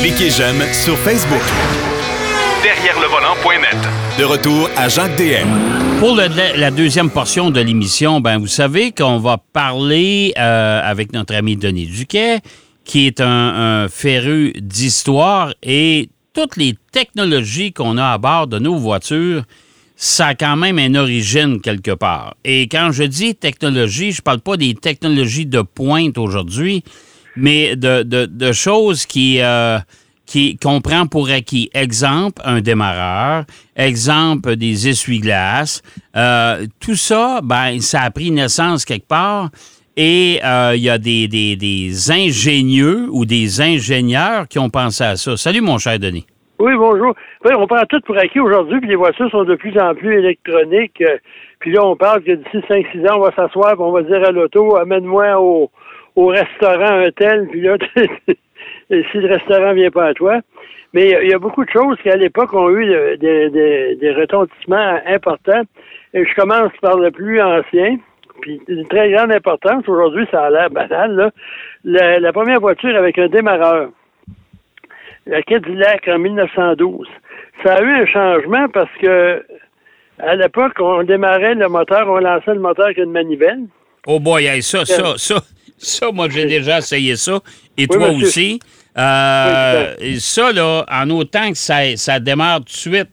[0.00, 1.40] Cliquez j'aime sur Facebook.
[2.62, 3.76] Derrière le volant.net.
[4.18, 5.98] De retour à Jacques DM.
[6.00, 11.12] Pour le- la deuxième portion de l'émission, ben vous savez qu'on va parler euh, avec
[11.12, 12.40] notre ami Denis Duquet,
[12.84, 13.26] qui est un,
[13.84, 19.42] un féru d'histoire et toutes les technologies qu'on a à bord de nos voitures,
[19.96, 22.34] ça a quand même une origine quelque part.
[22.44, 26.82] Et quand je dis technologie, je parle pas des technologies de pointe aujourd'hui,
[27.40, 29.78] mais de, de- choses qui, euh,
[30.26, 31.70] qui qu'on prend pour acquis.
[31.74, 33.44] Exemple, un démarreur.
[33.76, 35.82] Exemple, des essuie-glaces.
[36.16, 39.48] Euh, tout ça, ben, ça a pris naissance quelque part.
[39.96, 45.16] Et euh, il y a des, des- ingénieux ou des ingénieurs qui ont pensé à
[45.16, 45.36] ça.
[45.36, 46.26] Salut, mon cher Denis.
[46.58, 47.14] Oui, bonjour.
[47.44, 51.02] On prend tout pour acquis aujourd'hui, puis les voitures sont de plus en plus électroniques.
[51.58, 54.30] Puis là, on parle que d'ici 5-6 ans, on va s'asseoir, on va dire à
[54.30, 55.70] l'auto, amène-moi au,
[56.20, 57.76] au restaurant un tel, puis là,
[58.90, 60.40] et si le restaurant vient pas à toi.
[60.92, 62.90] Mais il y a- il y, a beaucoup de choses qui, à l'époque, ont eu
[62.90, 65.62] euh, des, retentissements importants.
[66.14, 67.96] Et je commence par le plus ancien,
[68.40, 69.86] puis une très grande importance.
[69.86, 71.30] Aujourd'hui, ça a l'air banal, là.
[71.84, 73.90] La, la première voiture avec un démarreur
[75.26, 77.06] la Cadillac en 1912.
[77.64, 79.44] Ça a eu un changement parce que
[80.18, 83.62] à l'époque, on démarrait le moteur, on lançait le moteur avec une manivelle.
[84.06, 85.36] Oh boy, hey, ça, ça, ça,
[85.80, 87.40] ça, moi, j'ai déjà essayé ça.
[87.76, 88.26] Et Oui, toi monsieur.
[88.26, 88.60] aussi.
[88.98, 93.08] Euh, et ça, là, en autant que ça, ça démarre tout de suite,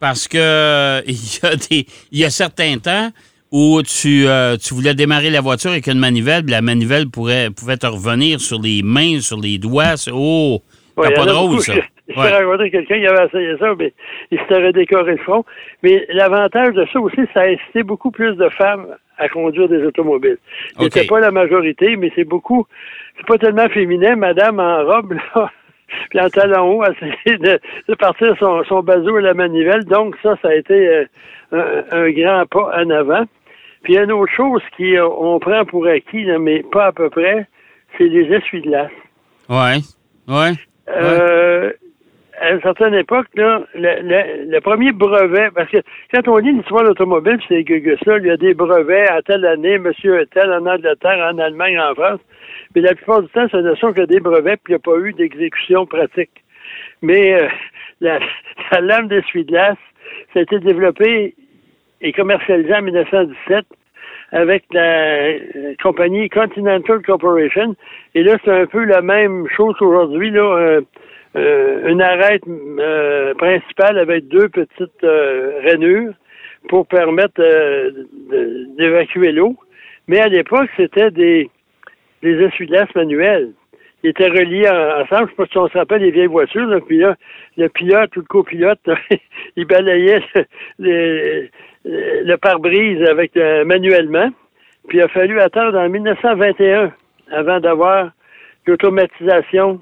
[0.00, 3.10] parce que il y a des, il y a certains temps
[3.50, 7.50] où tu, euh, tu voulais démarrer la voiture avec une manivelle, puis la manivelle pourrait,
[7.50, 9.94] pouvait te revenir sur les mains, sur les doigts.
[10.12, 10.62] Oh,
[11.02, 11.62] c'est y pas drôle, beaucoup.
[11.62, 11.74] ça.
[12.08, 12.44] J'ai Ouais.
[12.44, 13.92] rencontré quelqu'un qui avait essayé ça, mais
[14.30, 15.44] il s'était redécoré le front.
[15.82, 19.82] Mais l'avantage de ça aussi, ça a incité beaucoup plus de femmes à conduire des
[19.84, 20.36] automobiles.
[20.78, 22.66] C'était pas la majorité, mais c'est beaucoup.
[23.16, 25.50] C'est pas tellement féminin, madame en robe, là.
[26.10, 29.84] Puis en talon haut, essayer de, de partir son, son bazou à la manivelle.
[29.84, 31.04] Donc, ça, ça a été euh,
[31.52, 33.24] un, un grand pas en avant.
[33.82, 35.08] Puis il y a une autre chose qui euh,
[35.40, 37.46] prend pour acquis, là, mais pas à peu près,
[37.96, 38.90] c'est les essuie-glaces.
[39.48, 39.76] Ouais,
[40.28, 40.52] ouais.
[40.88, 41.70] Euh,
[42.44, 45.78] à une certaine époque, là, le, le- premier brevet, parce que
[46.12, 49.22] quand on lit l'histoire de l'automobile, puis ces gugus-là, il y a des brevets à
[49.22, 52.20] telle année, monsieur tel, en Angleterre, en Allemagne, en France.
[52.74, 54.78] Mais la plupart du temps, ce ne sont que des brevets, puis il n'y a
[54.80, 56.30] pas eu d'exécution pratique.
[57.02, 57.48] Mais euh,
[58.00, 58.18] la,
[58.72, 59.78] la lame d'essuie-glace,
[60.32, 61.34] ça a été développé
[62.00, 63.64] et commercialisé en 1917
[64.32, 67.74] avec la euh, compagnie Continental Corporation.
[68.14, 70.80] Et là, c'est un peu la même chose qu'aujourd'hui, là, euh,
[71.36, 76.12] euh, une arête euh, principale avec deux petites euh, rainures
[76.68, 77.90] pour permettre euh,
[78.78, 79.56] d'évacuer l'eau.
[80.08, 81.50] Mais à l'époque, c'était des,
[82.22, 83.52] des essuie-glaces manuels.
[84.02, 85.28] Ils étaient reliés en- ensemble.
[85.28, 87.16] Je sais pas si on se rappelle les vieilles voitures, là, puis là,
[87.56, 88.80] le pilote ou le copilote,
[89.56, 90.22] il balayait
[90.78, 91.48] le,
[91.84, 94.30] le- le pare-brise avec euh, manuellement.
[94.88, 96.92] Puis il a fallu attendre en 1921
[97.32, 98.10] avant d'avoir
[98.66, 99.80] l'automatisation.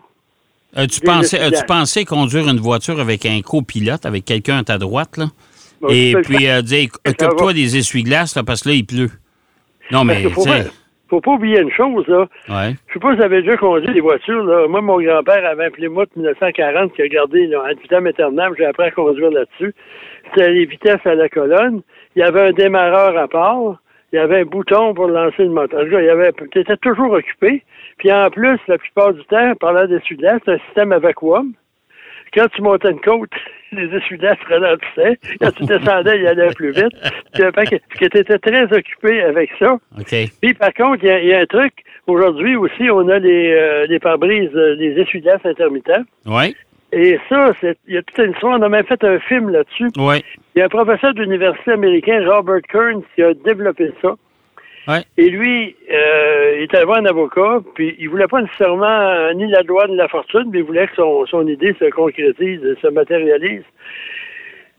[0.75, 1.65] As-tu pensé, essuie-glaces.
[1.67, 5.27] pensé conduire une voiture avec un copilote, avec quelqu'un à ta droite, là?
[5.81, 9.11] Bon, Et puis euh, dire, occupe-toi des essuie-glaces, parce que là, il pleut.
[9.91, 10.61] Non, mais, faut, pas,
[11.11, 12.27] faut pas oublier une chose, là.
[12.49, 12.75] ouais.
[12.87, 14.67] Je sais pas si vous avez déjà conduit des voitures, là.
[14.69, 18.53] Moi, mon grand-père avait un Plymouth 1940 qui a gardé, là, un vitam éternel.
[18.57, 19.75] J'ai appris à conduire là-dessus.
[20.31, 21.83] C'était les vitesses à la colonne.
[22.17, 23.82] Il y avait un démarreur à part.
[24.13, 25.81] Il y avait un bouton pour lancer le moteur.
[25.81, 26.33] En tout cas, il y avait,
[26.83, 27.63] toujours occupé.
[27.99, 31.53] Puis en plus, la plupart du temps, parlant d'essuie-glaces, c'est un système à vacuum.
[32.35, 33.31] Quand tu montais une côte,
[33.73, 35.19] les essuie-glaces ralentissaient.
[35.41, 36.93] Quand tu descendais, il allait plus vite.
[37.35, 39.77] Puis, fait que, tu étais très occupé avec ça.
[40.43, 41.73] Puis par contre, il y a- il y, a un truc.
[42.07, 46.03] Aujourd'hui aussi, on a les, euh, les pare-brises, euh, les essuie-glaces intermittents.
[46.27, 46.55] Ouais.
[46.93, 48.59] Et ça, c'est- il y a toute une histoire.
[48.59, 49.89] On a même fait un film là-dessus.
[49.97, 50.23] Ouais.
[50.55, 54.15] Il y a un professeur de l'université américain, Robert Kearns, qui a développé ça.
[54.89, 55.03] Ouais.
[55.17, 59.33] Et lui, euh, il était allé voir un avocat, puis il voulait pas nécessairement euh,
[59.33, 62.61] ni la loi ni la fortune, mais il voulait que son, son idée se concrétise,
[62.83, 63.63] se matérialise.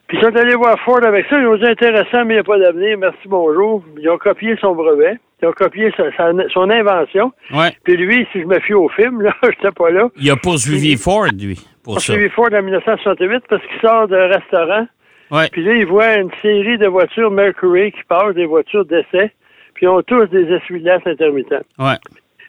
[0.07, 2.39] Puis ils sont allés voir Ford avec ça, ils ont dit intéressant, mais il n'y
[2.39, 3.83] a pas d'avenir, merci, bonjour.
[3.97, 7.31] Ils ont copié son brevet, ils ont copié sa- sa- son invention.
[7.53, 7.71] Ouais.
[7.85, 10.09] Puis lui, si je me fie au film, là, j'étais pas là.
[10.19, 12.13] Il a poursuivi Ford, lui, pour ça.
[12.35, 14.87] Ford en 1968 parce qu'il sort d'un restaurant.
[15.31, 15.47] Ouais.
[15.51, 19.31] Puis là, il voit une série de voitures Mercury qui passent, des voitures d'essai,
[19.73, 21.63] puis ils ont tous des essuie-glaces intermittents.
[21.79, 21.95] Ouais.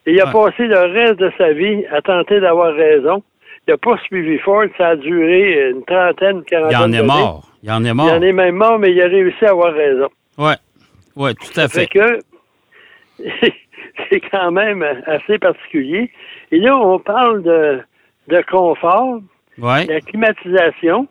[0.06, 0.32] Et il a Ouais.
[0.32, 3.22] passé le reste de sa vie à tenter d'avoir raison.
[3.66, 7.06] Il n'a pas suivi Ford, ça a duré une trentaine, Il quarantaine en est d'années.
[7.06, 7.48] mort.
[7.62, 8.12] Il en est Il mort.
[8.12, 10.08] en est même mort, mais il a réussi à avoir raison.
[10.36, 10.56] Ouais.
[11.16, 11.86] Ouais, tout à Fait fait.
[11.86, 12.18] que
[14.10, 16.10] c'est quand même assez particulier.
[16.50, 17.80] Et là, on parle de
[18.28, 19.20] de confort,
[19.58, 19.86] Ouais.
[19.86, 21.06] la climatisation.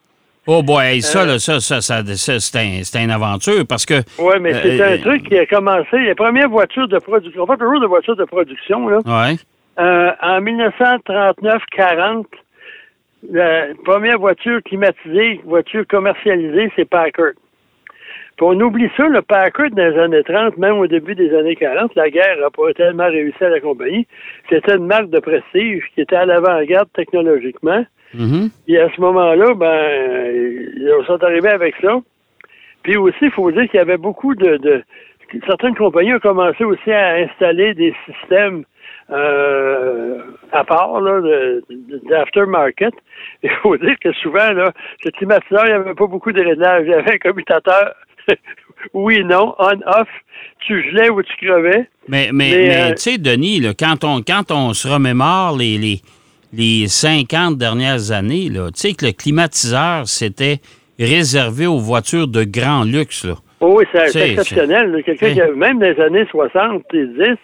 [0.46, 2.58] Oh boy, ça, Euh, là, ça, ça, ça, ça, c'est
[2.98, 4.02] un- une aventure parce que.
[4.20, 7.48] Oui, mais c'est Euh, un truc qui a commencé, les premières voitures de production, on
[7.48, 9.00] fait toujours de voitures de production, là.
[9.06, 9.36] Ouais.
[9.80, 12.26] Euh, en 1939-40,
[13.32, 17.32] la première voiture climatisée, voiture commercialisée, c'est Packard.
[18.38, 21.56] Puis on oublie ça, le Packard dans les années 30, même au début des années
[21.56, 24.08] 40, la guerre n'a pas tellement réussi à la compagnie.
[24.50, 27.86] C'était une marque de prestige qui était à l'avant-garde technologiquement.
[28.68, 30.32] Et à ce moment-là, ben,
[30.76, 32.00] ils sont arrivés avec ça.
[32.84, 34.84] Puis aussi, il faut dire qu'il y avait beaucoup de, de-
[35.48, 38.66] Certaines compagnies ont commencé aussi à installer des systèmes
[39.10, 40.20] euh,
[40.52, 41.02] à part,
[42.10, 42.94] d'aftermarket.
[43.44, 44.72] Il faut dire que souvent, là,
[45.04, 46.84] ce climatiseur, il n'y avait pas beaucoup de réglages.
[46.86, 47.94] Il y avait un commutateur,
[48.94, 50.08] oui, non, on-off.
[50.66, 51.90] Tu gelais ou tu crevais.
[52.08, 55.58] Mais, mais, Mais, mais, euh, tu sais, Denis, là, quand, on, quand on se remémore
[55.58, 56.02] les, les,
[56.54, 60.60] les 50 dernières années, tu sais que le climatiseur, c'était
[61.00, 63.26] réservé aux voitures de grand luxe.
[63.26, 63.36] Là.
[63.60, 65.02] Oh oui, c'est exceptionnel.
[65.06, 67.36] Quelqu'un c'est- qui, a- même dans les années 70 et 10, Tu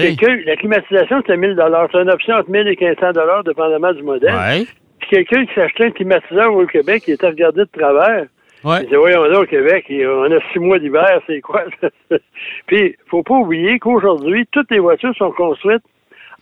[0.00, 0.16] sais.
[0.16, 1.56] quelqu'un, la climatisation, c'était 1000
[1.92, 4.34] C'est une option entre 1000 et 1500 dépendamment du modèle.
[4.34, 4.66] Ouais.
[4.98, 8.26] Puis quelqu'un qui s'achetait un climatiseur au Québec, il était regardé de travers.
[8.64, 8.78] Ouais.
[8.80, 11.64] Il disait, voyons là, au Québec, on a six mois d'hiver, c'est quoi?
[12.66, 15.82] Puis, faut pas oublier qu'aujourd'hui, toutes les voitures sont construites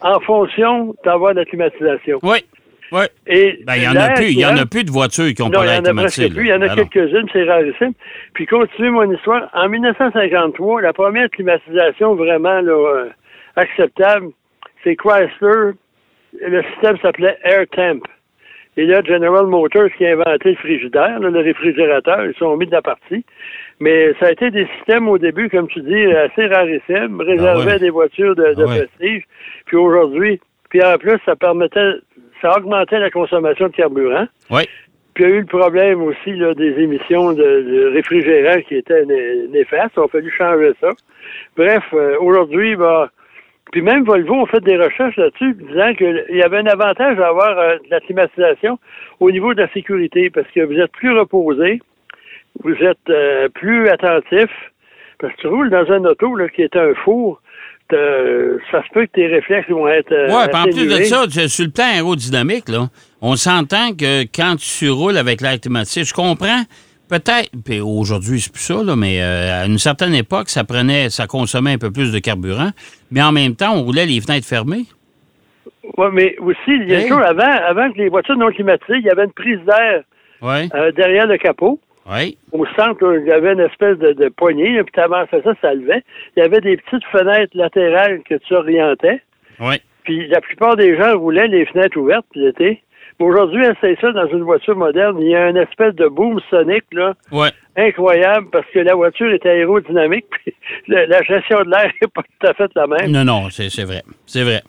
[0.00, 2.18] en fonction d'avoir de la climatisation.
[2.22, 2.38] Oui.
[2.92, 3.04] Oui.
[3.26, 4.26] Et Ben, il n'y en a plus.
[4.26, 5.94] Il y en a plus de voitures qui n'ont non, pas y l'air en a
[5.94, 6.28] presque climatisé.
[6.28, 6.44] plus.
[6.44, 6.74] Il y en a.
[6.74, 7.92] Ben quelques-unes, c'est rarissime.
[8.34, 9.48] Puis, continuer mon histoire.
[9.54, 13.08] En 1953, la première climatisation vraiment là, euh,
[13.56, 14.28] acceptable,
[14.84, 15.72] c'est Chrysler.
[16.40, 18.00] Le système s'appelait Air Temp.
[18.76, 22.66] Et là, General Motors qui a inventé le frigidaire, là, le réfrigérateur, ils sont mis
[22.66, 23.24] de la partie.
[23.80, 27.66] Mais ça a été des systèmes au début, comme tu dis, assez rarissimes, réservés Ah
[27.66, 27.72] ouais.
[27.72, 28.86] à des voitures de, de Ah ouais.
[28.86, 29.24] prestige.
[29.66, 30.40] Puis aujourd'hui,
[30.70, 31.96] puis en plus, ça permettait,
[32.40, 34.26] ça augmentait la consommation de carburant.
[34.50, 34.62] Oui.
[35.14, 38.76] Puis il y a eu le problème aussi là, des émissions de, de réfrigérants qui
[38.76, 39.92] étaient né- néfastes.
[39.98, 40.88] Il a fallu changer ça.
[41.58, 43.10] Bref, euh, aujourd'hui, bah,
[43.72, 47.58] puis même Volvo a fait des recherches là-dessus, disant qu'il y avait un avantage d'avoir
[47.58, 48.78] euh, de la climatisation
[49.18, 51.80] au niveau de la sécurité, parce que vous êtes plus reposé,
[52.62, 54.48] vous êtes euh, plus attentif,
[55.18, 57.40] parce que tu roules dans un auto là, qui est un four,
[57.88, 57.96] t'as-
[58.70, 61.64] ça se peut que tes réflexes vont être euh, Oui, en plus de ça, sur
[61.66, 62.88] le plan aérodynamique, là,
[63.20, 66.62] on s'entend que quand tu roules avec l'air climatisé, je comprends,
[67.12, 71.10] peut-être, puis aujourd'hui, c'est plus ça, là, mais euh, à une certaine époque, ça prenait,
[71.10, 72.70] ça consommait un peu plus de carburant,
[73.10, 74.84] mais en même temps, on roulait les fenêtres fermées.
[75.98, 77.08] Oui, mais aussi, il y a Hey.
[77.08, 80.02] chose, avant, avant que les voitures non climatisées, il y avait une prise d'air
[80.74, 81.78] euh, derrière le capot.
[82.10, 85.42] oui, Au centre, il y avait une espèce de, de poignée, là, puis tu avançais
[85.44, 86.02] ça, ça levait.
[86.36, 89.20] Il y avait des petites fenêtres latérales que tu orientais.
[89.60, 89.76] oui.
[90.04, 92.82] Puis la plupart des gens roulaient les fenêtres ouvertes l'été.
[93.18, 95.18] Aujourd'hui, essaye ça dans une voiture moderne.
[95.20, 97.14] Il y a une espèce de boom sonique, là,
[97.76, 100.54] incroyable, parce que la voiture est aérodynamique, puis
[100.88, 103.10] la, la gestion de l'air n'est pas tout à fait la même.
[103.10, 104.62] non, non, c'est vrai, c'est vrai.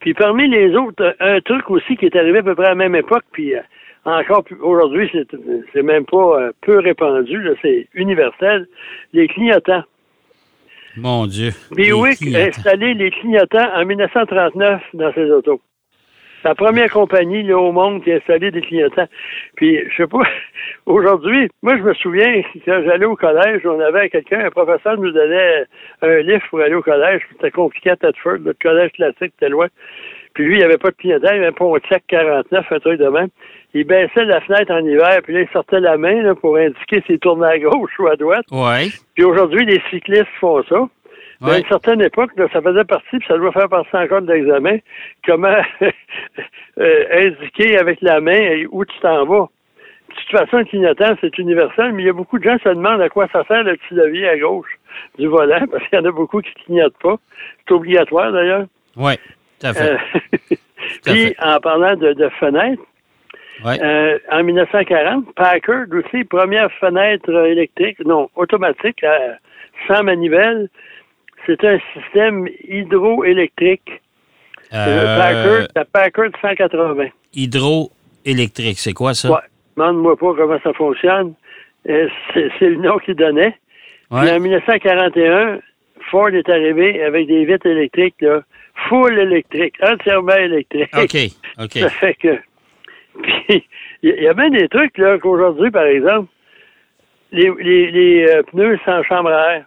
[0.00, 2.74] Puis parmi les autres, un truc aussi qui est arrivé à peu près à la
[2.76, 3.60] même époque, puis euh,
[4.04, 5.10] encore aujourd'hui,
[5.72, 8.68] c'est même pas euh, peu répandu, c'est universel,
[9.12, 9.82] les clignotants.
[10.96, 11.50] Mon Dieu.
[11.72, 15.60] Buick a installé les clignotants en 1939 dans ses autos?
[16.42, 19.08] C'est la première compagnie là, au monde qui a installé des clignotants.
[19.56, 20.22] Puis, je sais pas,
[20.86, 25.10] aujourd'hui, moi, je me souviens, quand j'allais au collège, on avait quelqu'un, un professeur nous
[25.10, 25.64] donnait
[26.02, 27.22] un livre pour aller au collège.
[27.32, 29.66] C'était compliqué à Thetford, le collège classique, c'était loin.
[30.34, 33.00] Puis lui, il n'y avait pas de clignotant, il avait un Pontiac 49, un truc
[33.00, 33.28] de même.
[33.74, 37.02] Il baissait la fenêtre en hiver, puis là, il sortait la main là, pour indiquer
[37.06, 38.46] s'il tournait à gauche ou à droite.
[38.52, 40.88] Oui, Puis aujourd'hui, les cyclistes font ça.
[41.40, 44.32] À une certaine époque, là, ça faisait partie, puis ça doit faire partie encore de
[44.32, 44.78] l'examen,
[45.26, 45.56] comment
[46.78, 49.48] euh, indiquer avec la main où tu t'en vas.
[50.08, 52.64] De toute façon, le clignotant, c'est universel, mais il y a beaucoup de gens qui
[52.64, 54.70] se demandent à quoi ça sert le petit levier à gauche
[55.18, 57.16] du volant, parce qu'il y en a beaucoup qui ne clignotent pas.
[57.66, 58.64] C'est obligatoire, d'ailleurs.
[58.96, 59.14] oui,
[59.60, 59.92] tout à fait.
[59.92, 60.56] Euh,
[61.04, 62.82] Puis, en parlant de, de fenêtres,
[63.64, 63.76] Ouais.
[63.82, 69.32] euh, en 1940, Packard aussi, première fenêtre euh, électrique, non, automatique, euh,
[69.88, 70.68] sans manivelle.
[71.48, 73.90] C'était un système hydroélectrique.
[74.74, 77.06] Euh, Euh, Packard, la Packard 180.
[77.34, 79.30] hydroélectrique, c'est quoi ça?
[79.30, 79.40] Ouais.
[79.76, 81.32] Demande-moi pas comment ça fonctionne.
[81.88, 83.52] Euh, c'est le nom qu'il donnait.
[84.10, 84.32] Puis Ouais.
[84.32, 85.60] en 1941,
[86.10, 88.42] Ford est arrivé avec des vitres électriques, là,
[88.88, 90.90] full électrique, entièrement électrique.
[90.96, 91.16] OK,
[91.64, 91.72] OK.
[91.78, 92.38] Ça fait que.
[93.22, 93.64] Puis,
[94.02, 96.28] il y, a bien des trucs, là, qu'aujourd'hui, par exemple,
[97.32, 99.64] les, les, les euh, pneus sans chambre à air,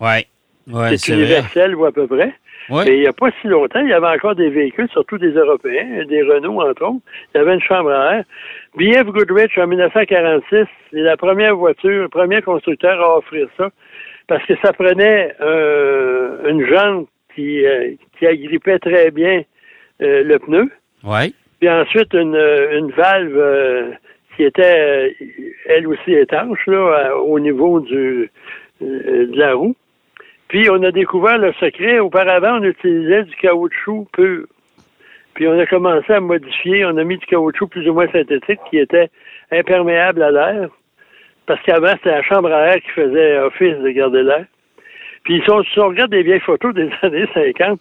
[0.00, 0.26] Oui,
[0.68, 2.32] ouais, c'est universel ou à peu près.
[2.68, 2.84] Ouais.
[2.86, 5.32] Mais il n'y a pas si longtemps, il y avait encore des véhicules, surtout des
[5.32, 7.00] Européens, des Renault, entre autres.
[7.34, 8.24] Il y avait une chambre à air.
[8.76, 13.70] BF Goodrich, en 1946, c'est la première voiture, le premier constructeur à offrir ça,
[14.28, 19.42] parce que ça prenait euh, une jante qui, euh, qui agrippait très bien
[20.02, 20.70] euh, le pneu,
[21.02, 21.34] Oui.
[21.58, 23.96] puis ensuite une, une valve
[24.36, 25.16] qui était,
[25.66, 28.30] elle aussi étanche, là, au niveau du,
[28.80, 29.74] de la roue.
[30.50, 32.00] Puis on a découvert le secret.
[32.00, 34.46] Auparavant, on utilisait du caoutchouc pur.
[35.34, 36.84] Puis on a commencé à modifier.
[36.84, 39.10] On a mis du caoutchouc plus ou moins synthétique qui était
[39.52, 40.68] imperméable à l'air.
[41.46, 44.44] Parce qu'avant, c'était la chambre à air qui faisait office de garder l'air.
[45.30, 47.78] Puis si on, si on regarde des vieilles photos des années 50,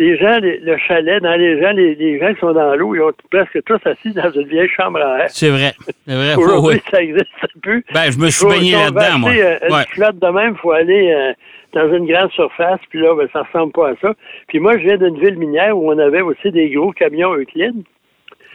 [0.00, 2.92] les gens, les- le chalet, dans les gens, les, les gens qui sont dans l'eau,
[2.96, 5.30] ils ont presque tous assis dans une vieille chambre à air.
[5.30, 5.72] C'est vrai.
[6.06, 6.34] C'est vrai.
[6.36, 6.90] Aujourd'hui, oui.
[6.90, 7.28] ça existe
[7.62, 7.84] plus.
[7.94, 9.30] Ben, je me suis baigné là-dedans, moi.
[9.30, 9.84] euh, Une Ouais.
[9.90, 11.32] flotte de même, il faut aller euh,
[11.72, 14.12] dans une grande surface, puis là, ben, ça ressemble pas à ça.
[14.48, 17.74] Puis moi, je viens d'une ville minière où on avait aussi des gros camions Euclid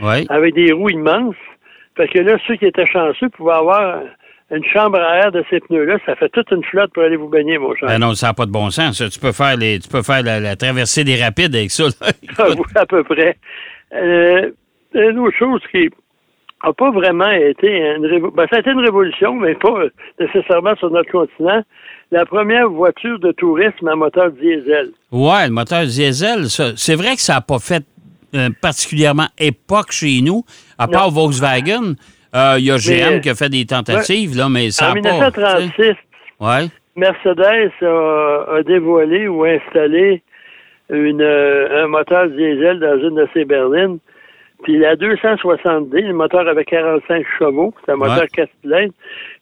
[0.01, 0.25] Oui.
[0.29, 1.35] avec des roues immenses.
[1.95, 4.01] Fait que là, ceux qui étaient chanceux pouvaient avoir
[4.55, 5.97] une chambre à air de ces pneus-là.
[6.05, 7.87] Ça fait toute une flotte pour aller vous baigner, mon cher.
[7.87, 8.97] Ben non, ça n'a pas de bon sens.
[8.97, 9.09] ça.
[9.09, 11.85] Tu peux faire les, tu peux faire la, la traversée des rapides avec ça.
[12.37, 13.37] Ah oui, à peu près.
[13.93, 14.51] Euh,
[14.93, 15.89] une autre chose qui
[16.63, 19.83] n'a pas vraiment été une révolution, ben, ça a été une révolution, mais pas
[20.19, 21.63] nécessairement sur notre continent.
[22.11, 24.91] La première voiture de tourisme à moteur diesel.
[25.11, 27.83] Ouais, le moteur diesel, c'est vrai que ça n'a pas fait
[28.35, 30.43] euh, particulièrement époque chez nous,
[30.77, 31.93] à part Volkswagen.
[32.35, 34.95] Euh, Il y a GM Mais, qui a fait des tentatives, là, mais ça en
[34.95, 35.31] n'a pas.
[35.31, 35.41] tu sais.
[35.41, 35.95] 1936,
[36.39, 36.67] Ouais.
[36.95, 40.21] Mercedes a, a dévoilé ou installé
[40.89, 43.99] une, euh, un moteur diesel dans une de ses berlines.
[44.63, 48.27] Puis la 270, le moteur avait 45 chevaux, c'est un moteur Ouais.
[48.33, 48.93] 4 cylindres.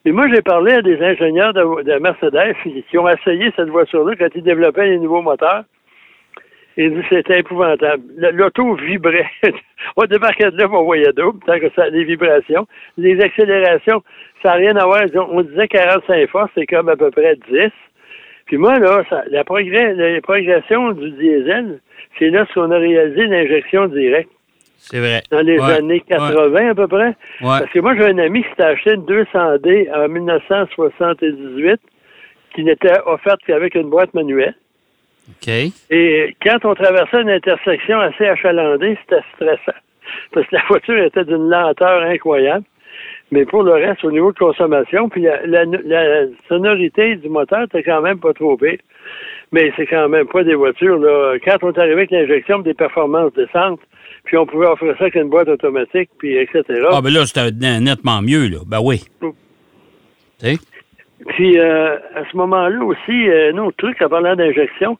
[0.04, 2.54] Et moi, j'ai parlé à des ingénieurs de, de Mercedes
[2.90, 5.62] qui ont essayé cette voiture-là quand ils développaient les nouveaux moteurs.
[6.76, 8.02] Disent que c'était épouvantable.
[8.16, 9.26] Le- L'auto vibrait.
[9.96, 12.66] on débarquait de là, on voyait double, tant que ça les vibrations.
[12.96, 14.02] Les accélérations,
[14.42, 15.02] ça n'a rien à voir.
[15.30, 17.70] On disait 45 forces, c'est comme à peu près 10.
[18.46, 21.80] Puis moi, là, ça- la, progrès, la progression du diesel,
[22.18, 24.30] c'est là ce qu'on a réalisé l'injection directe
[24.78, 25.20] C'est vrai.
[25.30, 27.08] dans les Ouais, années 80 à peu près.
[27.08, 27.14] Ouais.
[27.60, 31.80] Parce que moi, j'ai un ami qui s'était acheté une 200D en 1978
[32.54, 34.54] qui n'était offerte qu'avec une boîte manuelle.
[35.90, 39.78] Et quand on traversait une intersection assez achalandée, c'était stressant.
[40.32, 42.64] Parce que la voiture était d'une lenteur incroyable.
[43.30, 47.62] Mais pour le reste, au niveau de consommation, puis la, la- la sonorité du moteur
[47.62, 48.78] était quand même pas trop pire.
[49.52, 51.36] Mais c'est quand même pas des voitures, là.
[51.44, 53.80] Quand on est arrivé avec l'injection des performances décentes,
[54.24, 56.62] puis on pouvait offrir ça avec une boîte automatique, puis etc.
[56.92, 57.50] Ah, ben là, c'était
[57.80, 58.58] nettement mieux, là.
[58.66, 59.00] Ben oui.
[61.28, 64.98] Puis euh, à ce moment-là aussi, euh, un autre truc en parlant d'injection,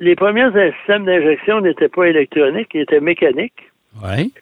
[0.00, 3.70] les premiers systèmes d'injection n'étaient pas électroniques, ils étaient mécaniques.
[4.02, 4.32] Oui.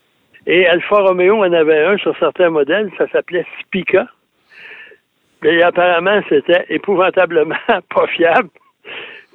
[0.46, 4.06] Et Alfa Romeo en avait un sur certains modèles, ça s'appelait Spica.
[5.44, 7.54] Et apparemment, c'était épouvantablement
[7.94, 8.48] pas fiable.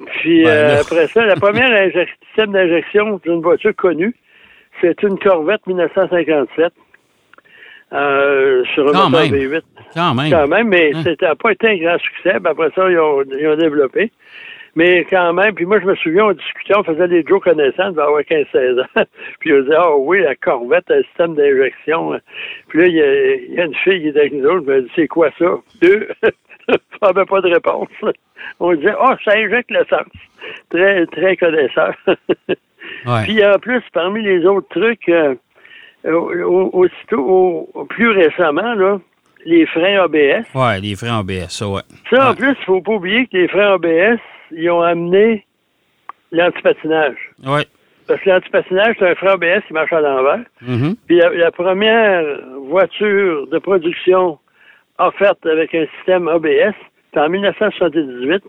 [0.08, 1.92] Puis Ouais, euh, après ça, la première
[2.26, 4.16] système d'injection d'une voiture connue,
[4.82, 6.74] c'est une Corvette 1957
[7.94, 9.32] euh, sur un Quand même.
[9.32, 9.62] V8
[9.94, 10.32] Quand même.
[10.32, 11.02] quand même, mais Hein?
[11.04, 12.40] c'était pas été un grand succès.
[12.40, 14.12] Puis après ça, ils ont, ils ont développé.
[14.76, 17.92] Mais quand même, puis moi, je me souviens, on discutait, on faisait des Joe connaissants,
[17.92, 18.86] devait avoir 15-16 ans.
[19.40, 22.20] puis on disait, ah oui, la Corvette, un système d'injection.
[22.70, 24.64] Puis là, il y, a, il y a une fille qui était avec nous autres,
[24.68, 25.46] elle m'a dit, c'est quoi ça?
[25.80, 26.08] Deux.
[27.02, 27.88] on n'avait pas de réponse.
[28.60, 30.08] On disait, ah, ça injecte l'essence.
[30.72, 31.94] Très, très connaisseur.
[33.06, 33.24] Ouais.
[33.24, 35.36] Puis en plus, parmi les autres trucs, euh,
[36.06, 39.00] aussitôt, au- plus récemment, là,
[39.46, 40.46] les freins ABS.
[40.56, 41.82] Ouais, les freins ABS, ça, ouais.
[42.10, 44.20] Ça, en plus, il faut pas oublier que les freins ABS,
[44.52, 45.46] ils ont amené
[46.32, 47.18] l'antipatinage.
[47.46, 47.66] Ouais.
[48.08, 50.44] Parce que l'antipatinage, c'est un frein ABS qui marche à l'envers.
[50.62, 50.96] Mhm.
[51.08, 52.24] Puis la, la première
[52.68, 54.38] voiture de production
[55.00, 56.74] offerte avec un système ABS,
[57.14, 58.44] c'est en 1978,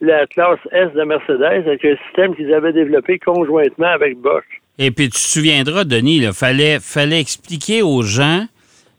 [0.00, 4.44] la classe S de Mercedes, avec un système qu'ils avaient développé conjointement avec Bosch.
[4.78, 8.46] Et puis, tu te souviendras, Denis, il fallait, fallait expliquer aux gens,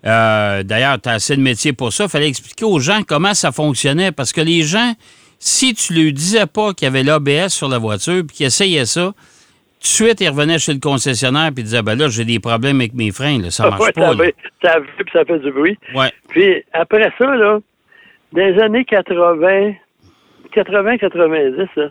[0.06, 3.52] euh, d'ailleurs, tu as assez de métier pour ça, fallait expliquer aux gens comment ça
[3.52, 4.12] fonctionnait.
[4.12, 4.94] Parce que les gens,
[5.40, 8.46] si tu ne leur disais pas qu'il y avait l'ABS sur la voiture, puis qu'ils
[8.48, 9.14] essayaient ça,
[9.82, 12.82] tout de suite, ils revenaient chez le concessionnaire, puis disaient, ben là, j'ai des problèmes
[12.82, 14.10] avec mes freins, là, ça marche Ouais, pas.
[14.10, 14.24] ça, là.
[14.26, 15.78] fait- ça fait du bruit.
[15.96, 16.12] Ouais.
[16.28, 17.60] Puis après ça, là,
[18.34, 19.72] dans les années 80,
[20.54, 21.90] 80-90, là,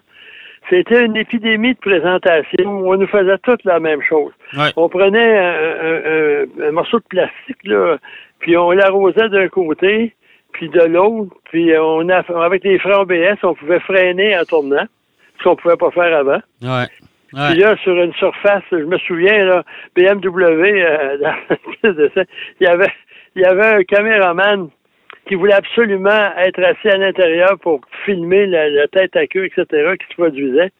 [0.71, 4.33] c'était une épidémie de présentation où on nous faisait toutes la même chose.
[4.57, 4.71] Ouais.
[4.77, 6.03] On prenait un, un-
[6.65, 7.97] un- un morceau de plastique, là,
[8.41, 10.15] puis on l'arrosait d'un côté,
[10.53, 14.87] puis de l'autre, puis on a, avec les freins ABS, on pouvait freiner en tournant.
[15.39, 16.41] ce qu'on pouvait pas faire avant.
[16.63, 16.87] Ouais.
[17.35, 17.51] Ouais.
[17.51, 19.63] Puis là, sur une surface, je me souviens, là,
[19.95, 21.35] BMW, euh, dans
[21.85, 22.07] il
[22.61, 22.91] y avait,
[23.37, 24.69] il y avait un caméraman
[25.29, 29.67] qui voulait absolument être assis à l'intérieur pour filmer la, la tête à queue, etc.,
[29.99, 30.73] qui se produisait.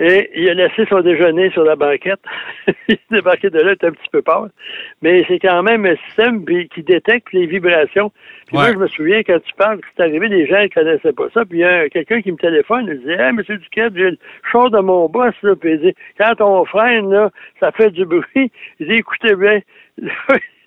[0.00, 2.20] Et il a laissé son déjeuner sur la banquette.
[2.88, 4.50] il est débarqué de là, il était un petit peu pâle.
[5.02, 8.10] Mais c'est quand même un système qui détecte les vibrations.
[8.48, 11.28] Puis moi, je me souviens, quand tu parles, c'est arrivé, des gens ne connaissaient pas
[11.32, 11.44] ça.
[11.44, 14.18] Puis il y a quelqu'un qui me téléphone, il dit Hey, monsieur Duquette, j'ai le
[14.50, 15.54] chaud de mon boss, là.
[15.54, 18.50] Puis il dit Quand on freine, là, ça fait du bruit.
[18.80, 19.60] Il dit Écoutez bien.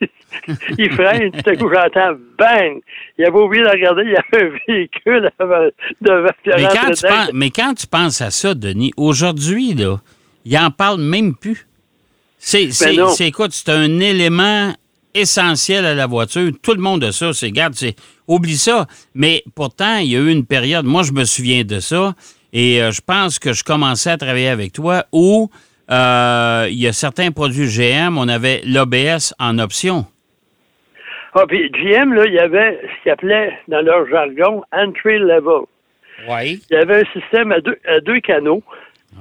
[0.77, 2.81] il freine, tout à coup, j'entends bang!
[3.17, 5.31] Il avait oublié de regarder, il y avait un véhicule
[6.01, 6.29] devant.
[6.45, 9.97] il Mais quand, tu penses, mais quand tu penses à ça, Denis, aujourd'hui, là,
[10.45, 11.67] il en parle même plus.
[12.37, 14.73] C'est, c'est, Ben c'est- écoute, c'est un élément
[15.13, 16.51] essentiel à la voiture.
[16.61, 17.33] Tout le monde a ça.
[17.33, 17.95] C'est, c'est,
[18.27, 18.87] oublie ça.
[19.15, 22.13] Mais pourtant, il y a eu une période, moi, je me souviens de ça,
[22.53, 25.49] et euh, je pense que je commençais à travailler avec toi où
[25.89, 30.05] euh, il y a certains produits GM, on avait l'OBS en option.
[31.33, 35.65] Ah, puis GM, là, il y avait ce qu'ils appelaient, dans leur jargon, entry level.
[36.27, 36.59] Oui.
[36.69, 38.63] Il y avait un système à deux, à deux canaux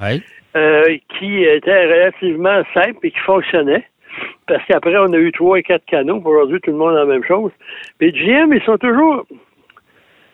[0.03, 0.23] Oui.
[0.57, 3.85] euh, qui était relativement simple et qui fonctionnait.
[4.47, 6.23] Parce qu'après, on a eu trois et quatre canaux.
[6.25, 7.51] Aujourd'hui, tout le monde a la même chose.
[8.01, 9.27] Mais GM, ils sont toujours,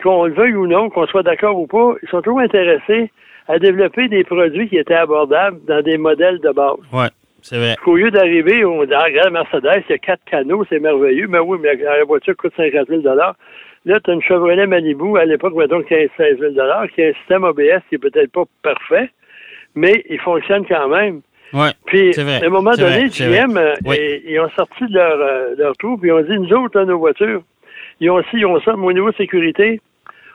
[0.04, 3.10] qu'on le veuille ou non, qu'on soit d'accord ou pas, ils sont toujours intéressés
[3.48, 6.76] à développer des produits qui étaient abordables dans des modèles de base.
[6.92, 7.06] Oui,
[7.42, 7.76] c'est vrai.
[7.86, 11.26] Au lieu d'arriver, on dit, ah, regarde, Mercedes, il y a quatre canaux, c'est merveilleux.
[11.28, 13.02] Mais oui, mais la voiture coûte 50 000
[13.84, 16.52] Là, tu as une Chevrolet Malibu, à l'époque, mettons, 15-16 000
[16.94, 19.10] qui a un système ABS qui est peut-être pas parfait,
[19.74, 21.20] mais il fonctionne quand même.
[21.52, 21.68] Oui.
[21.86, 23.96] Puis, C'est vrai, à un moment donné, GM, euh, Oui.
[23.98, 26.78] et- ils ont sorti de leur, euh, leur trou, puis ils ont dit, nous autres,
[26.78, 27.42] là, nos voitures,
[28.00, 29.80] ils ont aussi, ils ont ça, mais au niveau de sécurité,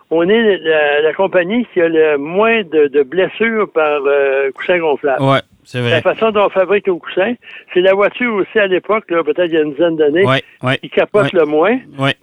[0.09, 4.79] on est la, la compagnie qui a le moins de, de blessures par euh, coussin
[4.79, 5.17] gonflable.
[5.21, 6.01] Oui, c'est La vrai.
[6.01, 7.33] façon dont on fabrique nos coussins,
[7.73, 10.77] c'est la voiture aussi à l'époque, peut-être il y a une dizaine d'années, Oui, oui.
[10.79, 11.77] qui capote le moins.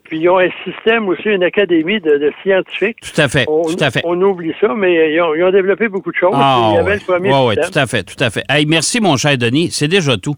[0.04, 2.96] Puis ils ont un système aussi, une académie de, de scientifiques.
[3.02, 3.44] tout à fait.
[3.48, 4.00] On, tout à fait.
[4.04, 6.32] on oublie ça, mais ils ont, ils ont développé beaucoup de choses.
[6.34, 6.94] Ah, il y avait ouais.
[6.96, 8.44] le premier Ouais, ouais, tout à fait, tout à fait.
[8.48, 9.68] Hey, merci, mon cher Denis.
[9.70, 10.36] C'est déjà tout.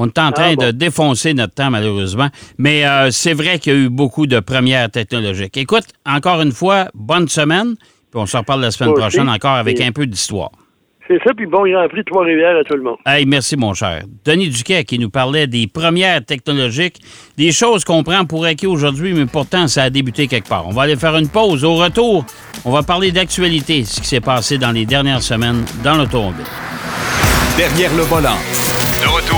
[0.00, 0.64] On est en train Ah, bon?
[0.66, 2.28] de défoncer notre temps, malheureusement.
[2.56, 5.56] Mais euh, c'est vrai qu'il y a eu beaucoup de premières technologiques.
[5.56, 7.74] Écoute, encore une fois, bonne semaine.
[7.76, 9.34] Puis on se reparle la semaine prochaine aussi.
[9.36, 10.50] encore avec Et- un peu d'histoire.
[11.10, 12.96] C'est ça, puis bon Grand Prix Trois-Rivières à tout le monde.
[13.06, 14.02] Hey, merci, mon cher.
[14.26, 17.00] Denis Duquet qui nous parlait des premières technologiques,
[17.38, 20.66] des choses qu'on prend pour acquis aujourd'hui, mais pourtant, ça a débuté quelque part.
[20.66, 21.64] On va aller faire une pause.
[21.64, 22.26] Au retour,
[22.66, 26.44] on va parler d'actualité, ce qui s'est passé dans les dernières semaines dans l'automobile.
[27.56, 28.36] Derrière le volant.
[29.00, 29.37] De retour